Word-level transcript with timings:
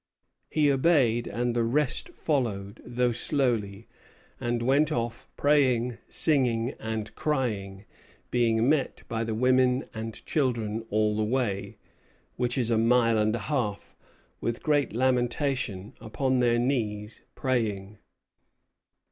"He 0.49 0.71
obeyed; 0.71 1.27
and 1.27 1.55
the 1.55 1.63
rest 1.63 2.09
followed, 2.09 2.81
though 2.83 3.11
slowly, 3.11 3.87
and 4.39 4.63
went 4.63 4.91
off 4.91 5.27
praying, 5.37 5.99
singing, 6.09 6.73
and 6.79 7.13
crying, 7.13 7.85
being 8.31 8.67
met 8.67 9.03
by 9.07 9.23
the 9.23 9.35
women 9.35 9.85
and 9.93 10.25
children 10.25 10.83
all 10.89 11.15
the 11.15 11.23
way 11.23 11.77
(which 12.35 12.57
is 12.57 12.71
a 12.71 12.79
mile 12.79 13.19
and 13.19 13.35
a 13.35 13.39
half) 13.45 13.95
with 14.39 14.63
great 14.63 14.91
lamentation, 14.91 15.93
upon 16.01 16.39
their 16.39 16.57
knees, 16.57 17.21
praying." 17.35 17.99